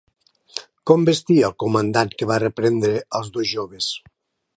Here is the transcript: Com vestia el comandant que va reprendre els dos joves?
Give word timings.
Com 0.91 1.03
vestia 1.09 1.45
el 1.49 1.53
comandant 1.63 2.13
que 2.21 2.29
va 2.31 2.39
reprendre 2.45 2.95
els 3.21 3.31
dos 3.37 3.49
joves? 3.51 3.91